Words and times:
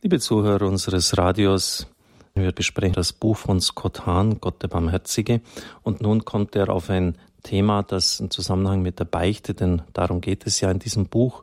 Liebe 0.00 0.20
Zuhörer 0.20 0.68
unseres 0.68 1.18
Radios, 1.18 1.88
wir 2.32 2.52
besprechen 2.52 2.94
das 2.94 3.12
Buch 3.12 3.36
von 3.36 3.60
Scott 3.60 4.06
Hahn, 4.06 4.40
Gott 4.40 4.62
der 4.62 4.68
Barmherzige. 4.68 5.40
Und 5.82 6.00
nun 6.00 6.24
kommt 6.24 6.54
er 6.54 6.68
auf 6.68 6.88
ein 6.88 7.18
Thema, 7.42 7.82
das 7.82 8.20
im 8.20 8.30
Zusammenhang 8.30 8.80
mit 8.80 9.00
der 9.00 9.06
Beichte, 9.06 9.54
denn 9.54 9.82
darum 9.94 10.20
geht 10.20 10.46
es 10.46 10.60
ja 10.60 10.70
in 10.70 10.78
diesem 10.78 11.06
Buch, 11.06 11.42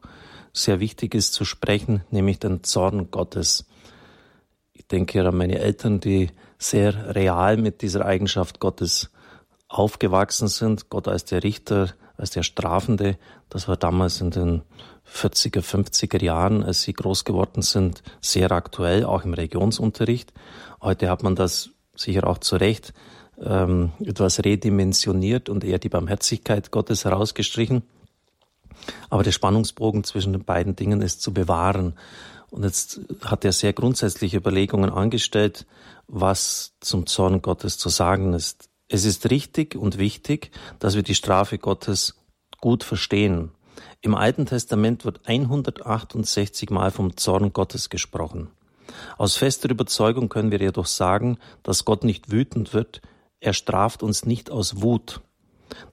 sehr 0.53 0.79
wichtig 0.79 1.15
ist 1.15 1.33
zu 1.33 1.43
sprechen, 1.43 2.05
nämlich 2.11 2.39
den 2.39 2.63
Zorn 2.63 3.11
Gottes. 3.11 3.65
Ich 4.71 4.87
denke 4.87 5.27
an 5.27 5.35
meine 5.35 5.59
Eltern, 5.59 5.99
die 5.99 6.29
sehr 6.57 7.13
real 7.13 7.57
mit 7.57 7.81
dieser 7.81 8.05
Eigenschaft 8.05 8.61
Gottes 8.61 9.11
aufgewachsen 9.67 10.47
sind. 10.47 10.89
Gott 10.89 11.09
als 11.09 11.25
der 11.25 11.43
Richter, 11.43 11.89
als 12.15 12.29
der 12.29 12.43
Strafende. 12.43 13.17
Das 13.49 13.67
war 13.67 13.75
damals 13.75 14.21
in 14.21 14.31
den 14.31 14.61
40er, 15.11 15.61
50er 15.61 16.23
Jahren, 16.23 16.63
als 16.63 16.81
sie 16.81 16.93
groß 16.93 17.25
geworden 17.25 17.61
sind, 17.61 18.03
sehr 18.21 18.51
aktuell, 18.51 19.05
auch 19.05 19.23
im 19.23 19.33
Religionsunterricht. 19.33 20.33
Heute 20.81 21.09
hat 21.09 21.23
man 21.23 21.35
das 21.35 21.69
sicher 21.95 22.27
auch 22.27 22.39
zu 22.39 22.57
Recht 22.57 22.93
ähm, 23.41 23.91
etwas 24.03 24.43
redimensioniert 24.43 25.49
und 25.49 25.63
eher 25.63 25.79
die 25.79 25.89
Barmherzigkeit 25.89 26.71
Gottes 26.71 27.05
herausgestrichen. 27.05 27.83
Aber 29.09 29.23
der 29.23 29.31
Spannungsbogen 29.31 30.03
zwischen 30.03 30.33
den 30.33 30.43
beiden 30.43 30.75
Dingen 30.75 31.01
ist 31.01 31.21
zu 31.21 31.33
bewahren. 31.33 31.93
Und 32.51 32.63
jetzt 32.63 33.01
hat 33.23 33.45
er 33.45 33.51
sehr 33.51 33.73
grundsätzliche 33.73 34.37
Überlegungen 34.37 34.89
angestellt, 34.89 35.65
was 36.07 36.73
zum 36.79 37.07
Zorn 37.07 37.41
Gottes 37.41 37.77
zu 37.77 37.89
sagen 37.89 38.33
ist. 38.33 38.69
Es 38.87 39.05
ist 39.05 39.29
richtig 39.29 39.75
und 39.75 39.97
wichtig, 39.97 40.51
dass 40.79 40.95
wir 40.95 41.03
die 41.03 41.15
Strafe 41.15 41.57
Gottes 41.57 42.15
gut 42.61 42.83
verstehen. 42.83 43.51
Im 44.01 44.15
Alten 44.15 44.45
Testament 44.45 45.05
wird 45.05 45.27
168 45.27 46.69
Mal 46.69 46.91
vom 46.91 47.17
Zorn 47.17 47.53
Gottes 47.53 47.89
gesprochen. 47.89 48.49
Aus 49.17 49.35
fester 49.35 49.69
Überzeugung 49.69 50.29
können 50.29 50.51
wir 50.51 50.59
jedoch 50.59 50.85
sagen, 50.85 51.37
dass 51.63 51.85
Gott 51.85 52.03
nicht 52.03 52.31
wütend 52.31 52.73
wird, 52.73 53.01
er 53.39 53.53
straft 53.53 54.03
uns 54.03 54.25
nicht 54.25 54.49
aus 54.49 54.81
Wut. 54.81 55.21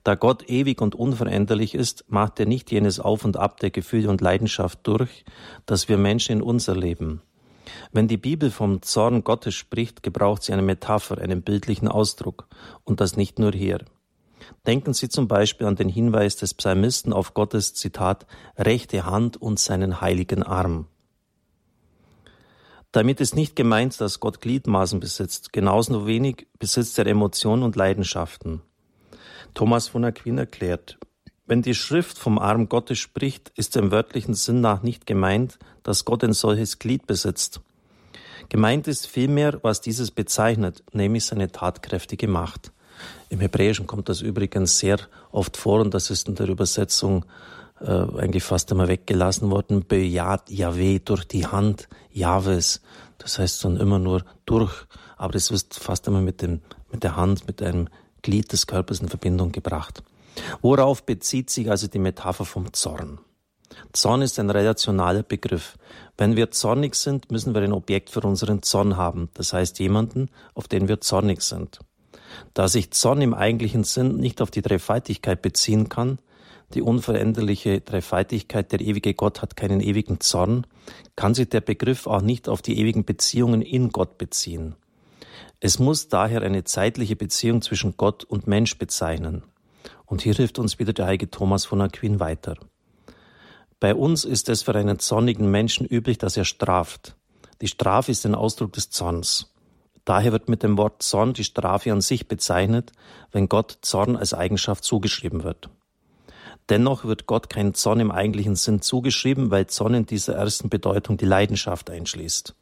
Da 0.04 0.14
Gott 0.14 0.48
ewig 0.48 0.80
und 0.80 0.94
unveränderlich 0.94 1.74
ist, 1.74 2.04
macht 2.08 2.38
er 2.40 2.46
nicht 2.46 2.70
jenes 2.70 3.00
Auf 3.00 3.24
und 3.24 3.36
Ab 3.36 3.60
der 3.60 3.70
Gefühle 3.70 4.08
und 4.08 4.20
Leidenschaft 4.20 4.80
durch, 4.84 5.24
das 5.66 5.88
wir 5.88 5.98
Menschen 5.98 6.36
in 6.36 6.42
uns 6.42 6.68
erleben. 6.68 7.22
Wenn 7.92 8.08
die 8.08 8.16
Bibel 8.16 8.50
vom 8.50 8.82
Zorn 8.82 9.24
Gottes 9.24 9.54
spricht, 9.54 10.02
gebraucht 10.02 10.42
sie 10.42 10.52
eine 10.52 10.62
Metapher, 10.62 11.18
einen 11.18 11.42
bildlichen 11.42 11.88
Ausdruck, 11.88 12.48
und 12.84 13.00
das 13.00 13.16
nicht 13.16 13.38
nur 13.38 13.52
hier. 13.52 13.84
Denken 14.66 14.94
Sie 14.94 15.08
zum 15.08 15.28
Beispiel 15.28 15.66
an 15.66 15.76
den 15.76 15.88
Hinweis 15.88 16.36
des 16.36 16.54
Psalmisten 16.54 17.12
auf 17.12 17.34
Gottes 17.34 17.74
Zitat 17.74 18.26
rechte 18.56 19.06
Hand 19.06 19.36
und 19.36 19.58
seinen 19.58 20.00
heiligen 20.00 20.42
Arm. 20.42 20.86
Damit 22.92 23.20
ist 23.20 23.34
nicht 23.34 23.56
gemeint, 23.56 24.00
dass 24.00 24.20
Gott 24.20 24.40
Gliedmaßen 24.42 25.00
besitzt, 25.00 25.52
genauso 25.52 26.06
wenig 26.06 26.46
besitzt 26.58 26.98
er 26.98 27.06
Emotionen 27.06 27.62
und 27.62 27.74
Leidenschaften. 27.74 28.60
Thomas 29.54 29.88
von 29.88 30.04
Aquin 30.04 30.38
erklärt, 30.38 30.98
wenn 31.46 31.62
die 31.62 31.74
Schrift 31.74 32.18
vom 32.18 32.38
Arm 32.38 32.68
Gottes 32.68 32.98
spricht, 32.98 33.50
ist 33.56 33.76
im 33.76 33.90
wörtlichen 33.90 34.34
Sinn 34.34 34.60
nach 34.60 34.82
nicht 34.82 35.06
gemeint, 35.06 35.58
dass 35.82 36.04
Gott 36.04 36.22
ein 36.22 36.34
solches 36.34 36.78
Glied 36.78 37.06
besitzt. 37.06 37.60
Gemeint 38.48 38.86
ist 38.86 39.06
vielmehr, 39.06 39.58
was 39.62 39.80
dieses 39.80 40.10
bezeichnet, 40.10 40.84
nämlich 40.92 41.24
seine 41.24 41.50
tatkräftige 41.50 42.28
Macht. 42.28 42.72
Im 43.28 43.40
Hebräischen 43.40 43.86
kommt 43.86 44.08
das 44.08 44.20
übrigens 44.20 44.78
sehr 44.78 44.98
oft 45.30 45.56
vor 45.56 45.80
und 45.80 45.94
das 45.94 46.10
ist 46.10 46.28
in 46.28 46.34
der 46.34 46.48
Übersetzung 46.48 47.24
äh, 47.80 47.86
eigentlich 47.86 48.44
fast 48.44 48.70
immer 48.70 48.88
weggelassen 48.88 49.50
worden. 49.50 49.84
Bejat 49.86 50.50
Yahweh 50.50 51.00
durch 51.00 51.24
die 51.24 51.46
Hand 51.46 51.88
Jahwes. 52.12 52.80
Das 53.18 53.38
heißt 53.38 53.64
dann 53.64 53.76
immer 53.76 53.98
nur 53.98 54.24
durch, 54.46 54.72
aber 55.16 55.34
es 55.34 55.50
wird 55.50 55.74
fast 55.74 56.06
immer 56.08 56.20
mit, 56.20 56.42
dem, 56.42 56.60
mit 56.90 57.02
der 57.04 57.16
Hand, 57.16 57.46
mit 57.46 57.62
einem 57.62 57.88
Glied 58.22 58.52
des 58.52 58.66
Körpers 58.66 59.00
in 59.00 59.08
Verbindung 59.08 59.52
gebracht. 59.52 60.02
Worauf 60.60 61.04
bezieht 61.04 61.50
sich 61.50 61.70
also 61.70 61.86
die 61.88 61.98
Metapher 61.98 62.44
vom 62.44 62.72
Zorn? 62.72 63.18
Zorn 63.92 64.22
ist 64.22 64.38
ein 64.38 64.50
relationaler 64.50 65.22
Begriff. 65.22 65.76
Wenn 66.16 66.36
wir 66.36 66.50
zornig 66.50 66.94
sind, 66.94 67.30
müssen 67.30 67.54
wir 67.54 67.62
ein 67.62 67.72
Objekt 67.72 68.10
für 68.10 68.20
unseren 68.20 68.62
Zorn 68.62 68.96
haben, 68.96 69.28
das 69.34 69.52
heißt 69.52 69.78
jemanden, 69.78 70.28
auf 70.54 70.68
den 70.68 70.88
wir 70.88 71.00
zornig 71.00 71.42
sind. 71.42 71.80
Da 72.54 72.68
sich 72.68 72.90
Zorn 72.90 73.22
im 73.22 73.34
eigentlichen 73.34 73.84
Sinn 73.84 74.16
nicht 74.16 74.40
auf 74.42 74.50
die 74.50 74.62
Dreifaltigkeit 74.62 75.42
beziehen 75.42 75.88
kann, 75.88 76.18
die 76.74 76.82
unveränderliche 76.82 77.80
Dreifaltigkeit, 77.80 78.72
der 78.72 78.80
ewige 78.80 79.14
Gott 79.14 79.42
hat 79.42 79.56
keinen 79.56 79.80
ewigen 79.80 80.20
Zorn, 80.20 80.66
kann 81.16 81.34
sich 81.34 81.48
der 81.48 81.60
Begriff 81.60 82.06
auch 82.06 82.22
nicht 82.22 82.48
auf 82.48 82.62
die 82.62 82.78
ewigen 82.78 83.04
Beziehungen 83.04 83.60
in 83.60 83.90
Gott 83.90 84.16
beziehen. 84.16 84.76
Es 85.60 85.78
muss 85.78 86.08
daher 86.08 86.42
eine 86.42 86.64
zeitliche 86.64 87.14
Beziehung 87.14 87.62
zwischen 87.62 87.96
Gott 87.96 88.24
und 88.24 88.46
Mensch 88.46 88.78
bezeichnen. 88.78 89.44
Und 90.06 90.22
hier 90.22 90.34
hilft 90.34 90.58
uns 90.58 90.78
wieder 90.78 90.92
der 90.92 91.06
heilige 91.06 91.30
Thomas 91.30 91.64
von 91.64 91.80
Aquin 91.80 92.20
weiter. 92.20 92.56
Bei 93.78 93.94
uns 93.94 94.24
ist 94.24 94.48
es 94.48 94.62
für 94.62 94.74
einen 94.74 94.98
zornigen 94.98 95.50
Menschen 95.50 95.86
üblich, 95.86 96.18
dass 96.18 96.36
er 96.36 96.44
straft. 96.44 97.16
Die 97.60 97.68
Strafe 97.68 98.12
ist 98.12 98.24
ein 98.26 98.34
Ausdruck 98.34 98.72
des 98.72 98.90
Zorns. 98.90 99.51
Daher 100.04 100.32
wird 100.32 100.48
mit 100.48 100.62
dem 100.62 100.76
Wort 100.78 101.02
Zorn 101.02 101.32
die 101.32 101.44
Strafe 101.44 101.92
an 101.92 102.00
sich 102.00 102.26
bezeichnet, 102.26 102.92
wenn 103.30 103.48
Gott 103.48 103.78
Zorn 103.82 104.16
als 104.16 104.34
Eigenschaft 104.34 104.84
zugeschrieben 104.84 105.44
wird. 105.44 105.68
Dennoch 106.68 107.04
wird 107.04 107.26
Gott 107.26 107.50
kein 107.50 107.74
Zorn 107.74 108.00
im 108.00 108.10
eigentlichen 108.10 108.56
Sinn 108.56 108.82
zugeschrieben, 108.82 109.50
weil 109.50 109.66
Zorn 109.66 109.94
in 109.94 110.06
dieser 110.06 110.34
ersten 110.34 110.68
Bedeutung 110.68 111.16
die 111.16 111.24
Leidenschaft 111.24 111.90
einschließt. 111.90 112.54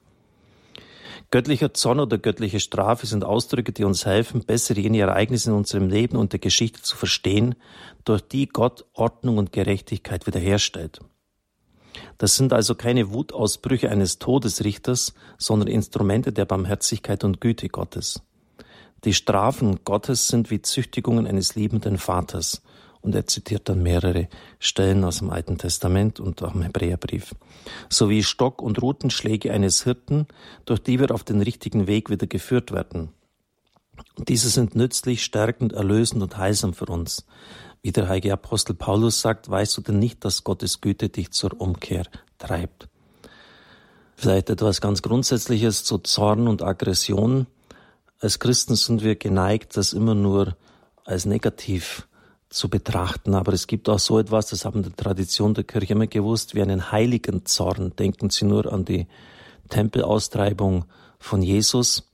Göttlicher 1.31 1.73
Zorn 1.75 2.01
oder 2.01 2.19
göttliche 2.19 2.59
Strafe 2.59 3.07
sind 3.07 3.25
Ausdrücke, 3.25 3.73
die 3.73 3.85
uns 3.85 4.05
helfen, 4.05 4.45
besser 4.45 4.77
jene 4.77 4.99
Ereignisse 4.99 5.51
in 5.51 5.57
unserem 5.57 5.89
Leben 5.89 6.17
und 6.17 6.33
der 6.33 6.41
Geschichte 6.41 6.83
zu 6.83 6.97
verstehen, 6.97 7.55
durch 8.05 8.23
die 8.23 8.49
Gott 8.49 8.85
Ordnung 8.95 9.39
und 9.39 9.53
Gerechtigkeit 9.53 10.27
wiederherstellt. 10.27 11.01
Das 12.19 12.37
sind 12.37 12.53
also 12.53 12.75
keine 12.75 13.13
Wutausbrüche 13.13 13.91
eines 13.91 14.19
Todesrichters, 14.19 15.15
sondern 15.39 15.69
Instrumente 15.69 16.33
der 16.33 16.45
Barmherzigkeit 16.45 17.25
und 17.25 17.41
Güte 17.41 17.69
Gottes. 17.69 18.23
Die 19.05 19.15
Strafen 19.15 19.81
Gottes 19.85 20.29
sind 20.29 20.51
wie 20.51 20.61
Züchtigungen 20.61 21.27
eines 21.27 21.55
liebenden 21.55 21.97
Vaters. 21.97 22.63
Und 23.03 23.15
er 23.15 23.27
zitiert 23.27 23.69
dann 23.71 23.83
mehrere 23.83 24.29
Stellen 24.59 25.05
aus 25.05 25.21
dem 25.21 25.31
Alten 25.31 25.57
Testament 25.57 26.21
und 26.21 26.43
auch 26.43 26.55
im 26.55 26.61
Hebräerbrief. 26.61 27.35
Sowie 27.89 28.23
Stock- 28.23 28.61
und 28.61 28.83
Rutenschläge 28.83 29.53
eines 29.53 29.85
Hirten, 29.85 30.27
durch 30.67 30.81
die 30.81 31.01
wir 31.01 31.11
auf 31.13 31.25
den 31.25 31.41
richtigen 31.41 31.87
Weg 31.87 32.11
wieder 32.11 32.27
geführt 32.27 32.73
werden. 32.73 33.09
Diese 34.19 34.51
sind 34.51 34.75
nützlich, 34.75 35.25
stärkend, 35.25 35.73
erlösend 35.73 36.23
und 36.23 36.37
heilsam 36.37 36.75
für 36.75 36.87
uns. 36.87 37.27
Wie 37.83 37.93
der 37.93 38.09
heilige 38.09 38.33
Apostel 38.33 38.75
Paulus 38.75 39.21
sagt, 39.21 39.49
weißt 39.49 39.77
du 39.79 39.81
denn 39.81 39.99
nicht, 39.99 40.25
dass 40.25 40.45
Gottes 40.45 40.81
Güte 40.81 41.09
dich 41.09 41.31
zur 41.31 41.59
Umkehr 41.61 42.05
treibt? 42.39 42.89
Vielleicht 44.17 44.51
etwas 44.51 44.83
ganz 44.83 45.01
Grundsätzliches 45.01 45.83
zu 45.85 45.97
Zorn 45.99 46.47
und 46.47 46.63
Aggression. 46.63 47.47
Als 48.21 48.39
Christen 48.39 48.77
sind 48.77 49.03
wir 49.03 49.17
geneigt, 49.17 49.79
das 49.79 49.95
immer 49.95 50.15
nur 50.15 50.57
als 51.07 51.25
negativ 51.25 52.07
zu 52.51 52.69
betrachten. 52.69 53.35
Aber 53.35 53.55
es 53.55 53.67
gibt 53.67 53.89
auch 53.89 53.99
so 53.99 54.19
etwas, 54.19 54.49
das 54.49 54.67
haben 54.67 54.83
die 54.83 54.91
Tradition 54.91 55.55
der 55.55 55.65
Kirche 55.65 55.95
immer 55.95 56.07
gewusst, 56.07 56.55
wie 56.55 56.61
einen 56.61 56.93
heiligen 56.93 57.47
Zorn. 57.47 57.97
Denken 57.97 58.29
Sie 58.29 58.45
nur 58.45 58.71
an 58.71 58.85
die 58.85 59.07
Tempelaustreibung 59.71 60.85
von 61.19 61.41
Jesus, 61.41 62.11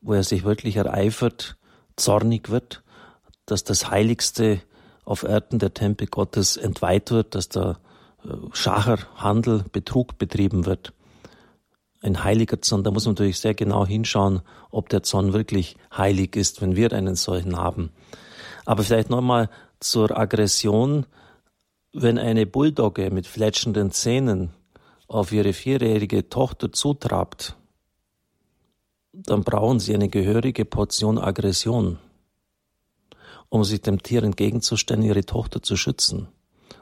wo 0.00 0.12
er 0.12 0.22
sich 0.22 0.44
wirklich 0.44 0.76
ereifert, 0.76 1.56
zornig 1.96 2.50
wird, 2.50 2.84
dass 3.46 3.64
das 3.64 3.90
Heiligste 3.90 4.60
auf 5.06 5.22
Erden 5.22 5.58
der 5.58 5.72
Tempel 5.72 6.08
Gottes 6.08 6.58
entweiht 6.58 7.10
wird, 7.10 7.34
dass 7.34 7.48
da 7.48 7.78
äh, 8.24 8.28
Schacherhandel, 8.52 9.64
Betrug 9.72 10.18
betrieben 10.18 10.66
wird. 10.66 10.92
Ein 12.02 12.24
heiliger 12.24 12.60
Zorn, 12.60 12.82
da 12.82 12.90
muss 12.90 13.06
man 13.06 13.14
natürlich 13.14 13.38
sehr 13.38 13.54
genau 13.54 13.86
hinschauen, 13.86 14.42
ob 14.70 14.90
der 14.90 15.02
Zorn 15.02 15.32
wirklich 15.32 15.76
heilig 15.96 16.36
ist, 16.36 16.60
wenn 16.60 16.76
wir 16.76 16.92
einen 16.92 17.14
solchen 17.14 17.56
haben. 17.56 17.90
Aber 18.66 18.82
vielleicht 18.82 19.08
nochmal 19.08 19.48
zur 19.80 20.16
Aggression. 20.16 21.06
Wenn 21.92 22.18
eine 22.18 22.44
Bulldogge 22.44 23.10
mit 23.10 23.26
fletschenden 23.26 23.92
Zähnen 23.92 24.50
auf 25.06 25.32
ihre 25.32 25.52
vierjährige 25.52 26.28
Tochter 26.28 26.72
zutrabt, 26.72 27.56
dann 29.12 29.44
brauchen 29.44 29.80
sie 29.80 29.94
eine 29.94 30.08
gehörige 30.08 30.64
Portion 30.64 31.16
Aggression 31.16 31.98
um 33.56 33.64
sich 33.64 33.80
dem 33.80 34.02
Tier 34.02 34.22
entgegenzustellen, 34.22 35.02
ihre 35.02 35.24
Tochter 35.24 35.62
zu 35.62 35.76
schützen. 35.76 36.28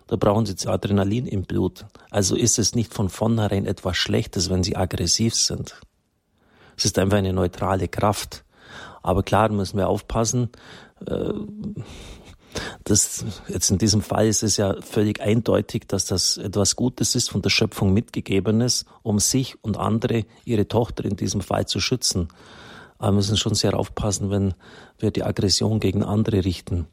Da 0.06 0.16
brauchen 0.16 0.44
sie 0.44 0.68
Adrenalin 0.68 1.26
im 1.26 1.44
Blut. 1.44 1.86
Also 2.10 2.36
ist 2.36 2.58
es 2.58 2.74
nicht 2.74 2.92
von 2.92 3.08
vornherein 3.08 3.64
etwas 3.66 3.96
Schlechtes, 3.96 4.50
wenn 4.50 4.62
sie 4.62 4.76
aggressiv 4.76 5.34
sind. 5.34 5.80
Es 6.76 6.84
ist 6.84 6.98
einfach 6.98 7.18
eine 7.18 7.32
neutrale 7.32 7.88
Kraft. 7.88 8.44
Aber 9.02 9.22
klar 9.22 9.50
müssen 9.50 9.78
wir 9.78 9.88
aufpassen. 9.88 10.50
Äh, 11.06 11.32
Das, 12.84 13.24
jetzt 13.48 13.70
in 13.70 13.78
diesem 13.78 14.00
Fall 14.00 14.28
ist 14.28 14.42
es 14.42 14.56
ja 14.56 14.80
völlig 14.80 15.20
eindeutig, 15.20 15.88
dass 15.88 16.06
das 16.06 16.36
etwas 16.36 16.76
Gutes 16.76 17.14
ist, 17.14 17.30
von 17.30 17.42
der 17.42 17.50
Schöpfung 17.50 17.92
mitgegebenes, 17.92 18.84
um 19.02 19.18
sich 19.18 19.56
und 19.62 19.76
andere, 19.76 20.24
ihre 20.44 20.68
Tochter 20.68 21.04
in 21.04 21.16
diesem 21.16 21.40
Fall 21.40 21.66
zu 21.66 21.80
schützen. 21.80 22.28
Aber 23.04 23.12
wir 23.12 23.16
müssen 23.16 23.36
schon 23.36 23.54
sehr 23.54 23.78
aufpassen, 23.78 24.30
wenn 24.30 24.54
wir 24.98 25.10
die 25.10 25.24
Aggression 25.24 25.78
gegen 25.78 26.02
andere 26.02 26.42
richten. 26.42 26.86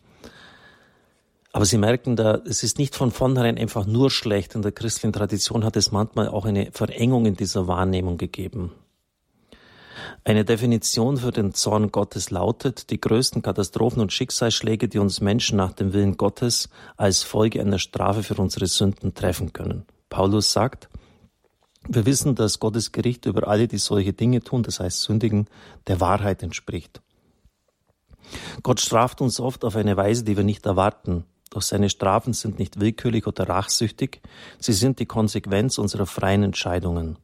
Aber 1.53 1.63
Sie 1.63 1.77
merken 1.77 2.17
da, 2.17 2.41
es 2.45 2.63
ist 2.63 2.77
nicht 2.77 2.97
von 2.97 3.11
vornherein 3.11 3.57
einfach 3.57 3.85
nur 3.85 4.11
schlecht. 4.11 4.53
In 4.53 4.61
der 4.61 4.73
christlichen 4.73 5.13
Tradition 5.13 5.63
hat 5.63 5.77
es 5.77 5.93
manchmal 5.93 6.27
auch 6.27 6.43
eine 6.43 6.69
Verengung 6.73 7.25
in 7.25 7.37
dieser 7.37 7.65
Wahrnehmung 7.67 8.17
gegeben. 8.17 8.73
Eine 10.25 10.43
Definition 10.43 11.15
für 11.15 11.31
den 11.31 11.53
Zorn 11.53 11.93
Gottes 11.93 12.29
lautet, 12.29 12.89
die 12.89 12.99
größten 12.99 13.41
Katastrophen 13.41 14.01
und 14.01 14.11
Schicksalsschläge, 14.11 14.89
die 14.89 14.99
uns 14.99 15.21
Menschen 15.21 15.55
nach 15.55 15.71
dem 15.71 15.93
Willen 15.93 16.17
Gottes 16.17 16.67
als 16.97 17.23
Folge 17.23 17.61
einer 17.61 17.79
Strafe 17.79 18.21
für 18.21 18.35
unsere 18.35 18.67
Sünden 18.67 19.13
treffen 19.13 19.53
können. 19.53 19.85
Paulus 20.09 20.51
sagt, 20.51 20.89
wir 21.87 22.05
wissen, 22.05 22.35
dass 22.35 22.59
Gottes 22.59 22.91
Gericht 22.91 23.25
über 23.25 23.47
alle, 23.47 23.67
die 23.67 23.77
solche 23.77 24.13
Dinge 24.13 24.41
tun, 24.41 24.63
das 24.63 24.79
heißt 24.79 25.01
sündigen, 25.01 25.47
der 25.87 25.99
Wahrheit 25.99 26.43
entspricht. 26.43 27.01
Gott 28.63 28.79
straft 28.79 29.21
uns 29.21 29.39
oft 29.39 29.65
auf 29.65 29.75
eine 29.75 29.97
Weise, 29.97 30.23
die 30.23 30.37
wir 30.37 30.43
nicht 30.43 30.65
erwarten. 30.65 31.25
Doch 31.49 31.61
seine 31.61 31.89
Strafen 31.89 32.33
sind 32.33 32.59
nicht 32.59 32.79
willkürlich 32.79 33.27
oder 33.27 33.49
rachsüchtig, 33.49 34.21
sie 34.59 34.73
sind 34.73 34.99
die 34.99 35.05
Konsequenz 35.05 35.77
unserer 35.77 36.05
freien 36.05 36.43
Entscheidungen. 36.43 37.17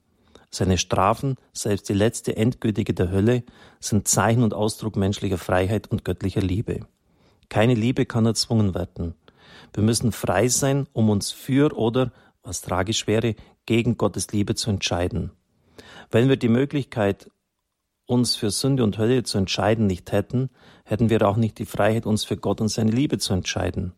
Seine 0.50 0.78
Strafen, 0.78 1.36
selbst 1.54 1.88
die 1.88 1.94
letzte 1.94 2.36
endgültige 2.36 2.94
der 2.94 3.12
Hölle, 3.12 3.44
sind 3.80 4.08
Zeichen 4.08 4.44
und 4.44 4.54
Ausdruck 4.54 4.96
menschlicher 4.96 5.38
Freiheit 5.38 5.88
und 5.88 6.04
göttlicher 6.04 6.42
Liebe. 6.42 6.82
Keine 7.50 7.74
Liebe 7.74 8.06
kann 8.06 8.26
erzwungen 8.26 8.74
werden. 8.74 9.14
Wir 9.74 9.84
müssen 9.84 10.12
frei 10.12 10.48
sein, 10.48 10.88
um 10.94 11.10
uns 11.10 11.32
für 11.32 11.78
oder, 11.78 12.12
was 12.48 12.62
tragisch 12.62 13.08
wäre, 13.08 13.36
gegen 13.66 13.98
Gottes 13.98 14.32
Liebe 14.32 14.56
zu 14.56 14.70
entscheiden. 14.70 15.32
Wenn 16.10 16.30
wir 16.30 16.38
die 16.38 16.50
Möglichkeit, 16.50 17.30
uns 18.06 18.36
für 18.36 18.50
Sünde 18.50 18.84
und 18.84 18.98
Hölle 18.98 19.24
zu 19.24 19.38
entscheiden, 19.38 19.86
nicht 19.86 20.12
hätten, 20.12 20.50
hätten 20.86 21.10
wir 21.10 21.28
auch 21.28 21.36
nicht 21.36 21.60
die 21.60 21.66
Freiheit, 21.66 22.06
uns 22.06 22.24
für 22.24 22.38
Gott 22.38 22.62
und 22.62 22.70
seine 22.70 22.92
Liebe 22.92 23.18
zu 23.18 23.34
entscheiden. 23.34 23.94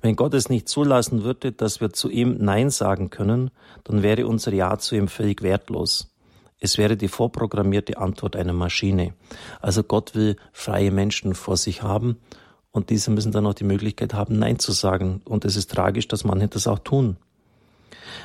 Wenn 0.00 0.16
Gott 0.16 0.32
es 0.32 0.48
nicht 0.48 0.68
zulassen 0.68 1.22
würde, 1.22 1.52
dass 1.52 1.80
wir 1.80 1.92
zu 1.92 2.08
ihm 2.08 2.38
Nein 2.38 2.70
sagen 2.70 3.10
können, 3.10 3.50
dann 3.84 4.02
wäre 4.02 4.26
unser 4.26 4.52
Ja 4.52 4.78
zu 4.78 4.96
ihm 4.96 5.08
völlig 5.08 5.42
wertlos. 5.42 6.14
Es 6.58 6.78
wäre 6.78 6.96
die 6.96 7.08
vorprogrammierte 7.08 7.98
Antwort 7.98 8.36
einer 8.36 8.54
Maschine. 8.54 9.12
Also 9.60 9.82
Gott 9.82 10.14
will 10.14 10.36
freie 10.52 10.90
Menschen 10.90 11.34
vor 11.34 11.58
sich 11.58 11.82
haben 11.82 12.16
und 12.70 12.88
diese 12.88 13.10
müssen 13.10 13.32
dann 13.32 13.46
auch 13.46 13.54
die 13.54 13.64
Möglichkeit 13.64 14.14
haben, 14.14 14.38
Nein 14.38 14.58
zu 14.58 14.72
sagen. 14.72 15.20
Und 15.24 15.44
es 15.44 15.56
ist 15.56 15.70
tragisch, 15.70 16.08
dass 16.08 16.24
manche 16.24 16.48
das 16.48 16.66
auch 16.66 16.78
tun. 16.78 17.18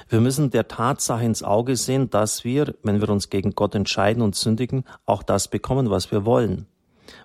Wir 0.09 0.21
müssen 0.21 0.51
der 0.51 0.67
Tatsache 0.67 1.25
ins 1.25 1.43
Auge 1.43 1.75
sehen, 1.75 2.09
dass 2.09 2.43
wir, 2.43 2.75
wenn 2.83 3.01
wir 3.01 3.09
uns 3.09 3.29
gegen 3.29 3.51
Gott 3.51 3.75
entscheiden 3.75 4.21
und 4.21 4.35
sündigen, 4.35 4.83
auch 5.05 5.23
das 5.23 5.47
bekommen, 5.47 5.89
was 5.89 6.11
wir 6.11 6.25
wollen 6.25 6.67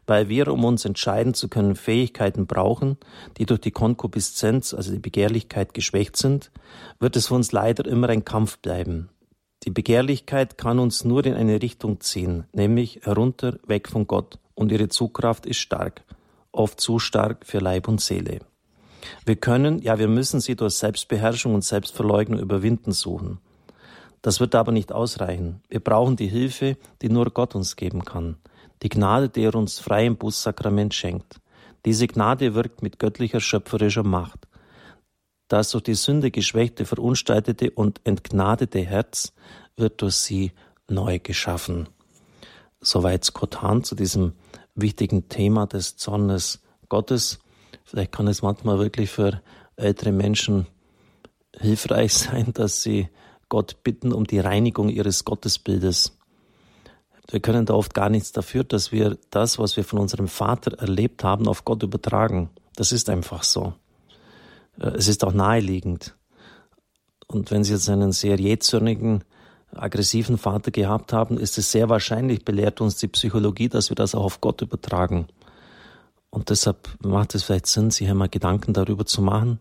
weil 0.06 0.28
wir, 0.28 0.48
um 0.48 0.64
uns 0.64 0.84
entscheiden 0.84 1.34
zu 1.34 1.48
können, 1.48 1.76
Fähigkeiten 1.76 2.46
brauchen, 2.46 2.96
die 3.38 3.46
durch 3.46 3.60
die 3.60 3.70
Konkupiszenz, 3.70 4.74
also 4.74 4.92
die 4.92 4.98
Begehrlichkeit, 4.98 5.74
geschwächt 5.74 6.16
sind, 6.16 6.50
wird 6.98 7.16
es 7.16 7.28
für 7.28 7.34
uns 7.34 7.52
leider 7.52 7.86
immer 7.86 8.08
ein 8.08 8.24
Kampf 8.24 8.58
bleiben. 8.58 9.08
Die 9.64 9.70
Begehrlichkeit 9.70 10.58
kann 10.58 10.78
uns 10.78 11.04
nur 11.04 11.24
in 11.24 11.34
eine 11.34 11.60
Richtung 11.62 12.00
ziehen, 12.00 12.44
nämlich 12.52 13.00
herunter, 13.02 13.58
weg 13.66 13.88
von 13.88 14.06
Gott, 14.06 14.38
und 14.54 14.70
ihre 14.70 14.88
Zugkraft 14.88 15.46
ist 15.46 15.58
stark, 15.58 16.04
oft 16.52 16.80
zu 16.80 16.98
stark 16.98 17.44
für 17.44 17.58
Leib 17.58 17.88
und 17.88 18.00
Seele. 18.00 18.40
Wir 19.24 19.36
können, 19.36 19.80
ja 19.80 19.98
wir 19.98 20.08
müssen 20.08 20.40
sie 20.40 20.56
durch 20.56 20.74
Selbstbeherrschung 20.74 21.54
und 21.54 21.64
Selbstverleugnung 21.64 22.40
überwinden 22.40 22.92
suchen. 22.92 23.38
Das 24.22 24.40
wird 24.40 24.54
aber 24.54 24.72
nicht 24.72 24.92
ausreichen. 24.92 25.62
Wir 25.68 25.80
brauchen 25.80 26.16
die 26.16 26.28
Hilfe, 26.28 26.76
die 27.02 27.08
nur 27.08 27.30
Gott 27.30 27.54
uns 27.54 27.76
geben 27.76 28.04
kann 28.04 28.36
die 28.82 28.88
Gnade, 28.88 29.28
die 29.28 29.42
er 29.42 29.54
uns 29.54 29.78
frei 29.78 30.06
im 30.06 30.16
Bußsakrament 30.16 30.94
schenkt. 30.94 31.40
Diese 31.84 32.06
Gnade 32.06 32.54
wirkt 32.54 32.82
mit 32.82 32.98
göttlicher 32.98 33.40
schöpferischer 33.40 34.02
Macht. 34.02 34.46
Das 35.48 35.70
durch 35.70 35.84
die 35.84 35.94
Sünde 35.94 36.30
geschwächte, 36.30 36.84
verunstaltete 36.84 37.70
und 37.70 38.00
entgnadete 38.04 38.80
Herz 38.80 39.32
wird 39.76 40.02
durch 40.02 40.16
sie 40.16 40.52
neu 40.88 41.20
geschaffen. 41.20 41.88
Soweit 42.80 43.24
Scott 43.24 43.62
Hahn 43.62 43.84
zu 43.84 43.94
diesem 43.94 44.32
wichtigen 44.74 45.28
Thema 45.28 45.66
des 45.66 45.96
Zornes 45.96 46.62
Gottes. 46.88 47.38
Vielleicht 47.86 48.10
kann 48.10 48.26
es 48.26 48.42
manchmal 48.42 48.80
wirklich 48.80 49.10
für 49.10 49.40
ältere 49.76 50.10
Menschen 50.10 50.66
hilfreich 51.56 52.12
sein, 52.14 52.52
dass 52.52 52.82
sie 52.82 53.08
Gott 53.48 53.82
bitten 53.84 54.12
um 54.12 54.24
die 54.24 54.40
Reinigung 54.40 54.88
ihres 54.88 55.24
Gottesbildes. 55.24 56.18
Wir 57.30 57.40
können 57.40 57.64
da 57.64 57.74
oft 57.74 57.94
gar 57.94 58.10
nichts 58.10 58.32
dafür, 58.32 58.64
dass 58.64 58.90
wir 58.90 59.16
das, 59.30 59.58
was 59.58 59.76
wir 59.76 59.84
von 59.84 60.00
unserem 60.00 60.26
Vater 60.26 60.78
erlebt 60.78 61.22
haben, 61.22 61.46
auf 61.46 61.64
Gott 61.64 61.82
übertragen. 61.84 62.50
Das 62.74 62.90
ist 62.90 63.08
einfach 63.08 63.44
so. 63.44 63.74
Äh, 64.80 64.88
es 64.90 65.06
ist 65.06 65.24
auch 65.24 65.32
naheliegend. 65.32 66.16
Und 67.28 67.52
wenn 67.52 67.64
Sie 67.64 67.72
jetzt 67.72 67.88
einen 67.88 68.12
sehr 68.12 68.38
jähzornigen, 68.38 69.24
aggressiven 69.72 70.38
Vater 70.38 70.70
gehabt 70.70 71.12
haben, 71.12 71.38
ist 71.38 71.58
es 71.58 71.70
sehr 71.70 71.88
wahrscheinlich, 71.88 72.44
belehrt 72.44 72.80
uns 72.80 72.96
die 72.96 73.08
Psychologie, 73.08 73.68
dass 73.68 73.90
wir 73.90 73.96
das 73.96 74.14
auch 74.14 74.24
auf 74.24 74.40
Gott 74.40 74.62
übertragen. 74.62 75.26
Und 76.36 76.50
deshalb 76.50 76.90
macht 77.02 77.34
es 77.34 77.44
vielleicht 77.44 77.66
Sinn, 77.66 77.90
sich 77.90 78.10
einmal 78.10 78.28
Gedanken 78.28 78.74
darüber 78.74 79.06
zu 79.06 79.22
machen 79.22 79.58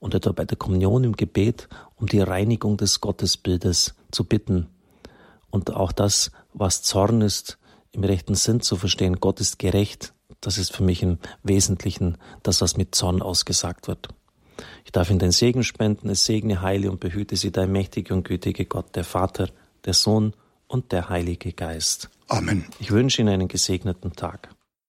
und 0.00 0.12
etwa 0.12 0.32
bei 0.32 0.44
der 0.44 0.56
Kommunion 0.56 1.04
im 1.04 1.14
Gebet 1.14 1.68
um 1.94 2.08
die 2.08 2.18
Reinigung 2.18 2.76
des 2.76 3.00
Gottesbildes 3.00 3.94
zu 4.10 4.24
bitten 4.24 4.66
und 5.50 5.72
auch 5.72 5.92
das, 5.92 6.32
was 6.52 6.82
Zorn 6.82 7.20
ist, 7.20 7.58
im 7.92 8.02
rechten 8.02 8.34
Sinn 8.34 8.60
zu 8.60 8.74
verstehen. 8.74 9.20
Gott 9.20 9.38
ist 9.38 9.60
gerecht. 9.60 10.12
Das 10.40 10.58
ist 10.58 10.74
für 10.74 10.82
mich 10.82 11.00
im 11.04 11.18
Wesentlichen 11.44 12.18
das, 12.42 12.60
was 12.60 12.76
mit 12.76 12.92
Zorn 12.92 13.22
ausgesagt 13.22 13.86
wird. 13.86 14.08
Ich 14.84 14.90
darf 14.90 15.10
Ihnen 15.10 15.20
den 15.20 15.30
Segen 15.30 15.62
spenden. 15.62 16.08
Es 16.08 16.24
segne, 16.24 16.60
heile 16.60 16.90
und 16.90 16.98
behüte 16.98 17.36
Sie, 17.36 17.52
der 17.52 17.68
mächtige 17.68 18.14
und 18.14 18.24
gütige 18.24 18.64
Gott, 18.64 18.96
der 18.96 19.04
Vater, 19.04 19.48
der 19.84 19.94
Sohn 19.94 20.34
und 20.66 20.90
der 20.90 21.08
Heilige 21.08 21.52
Geist. 21.52 22.10
Amen. 22.26 22.64
Ich 22.80 22.90
wünsche 22.90 23.22
Ihnen 23.22 23.32
einen 23.32 23.46
gesegneten 23.46 24.14
Tag. 24.14 24.48